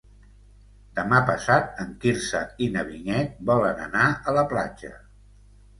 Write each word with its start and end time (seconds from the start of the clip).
Demà 0.99 1.19
passat 1.27 1.83
en 1.85 1.93
Quirze 2.05 2.41
i 2.69 2.73
na 2.79 2.87
Vinyet 2.89 3.39
volen 3.53 3.87
anar 3.89 4.11
a 4.33 4.37
la 4.41 4.49
platja. 4.57 4.97